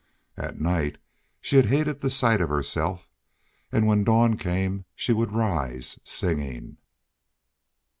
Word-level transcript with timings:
At 0.35 0.59
night 0.59 0.97
she 1.41 1.57
had 1.57 1.67
hated 1.67 2.01
the 2.01 2.09
sight 2.09 2.41
of 2.41 2.49
herself 2.49 3.11
and 3.71 3.85
when 3.85 3.99
the 3.99 4.05
dawn 4.05 4.35
came 4.35 4.85
she 4.95 5.13
would 5.13 5.31
rise, 5.31 5.99
singing. 6.03 6.77